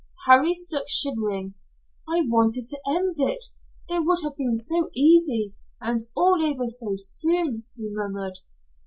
[0.25, 1.53] Harry stood, shivering.
[2.09, 3.45] "I wanted to end it.
[3.87, 8.39] It would have been so easy, and all over so soon," he murmured.